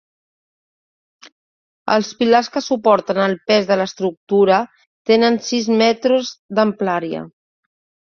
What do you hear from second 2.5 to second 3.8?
que suporten el pes de